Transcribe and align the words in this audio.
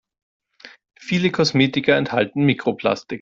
Viele 0.99 1.29
Kosmetika 1.31 1.93
enthalten 1.95 2.43
Mikroplastik. 2.43 3.09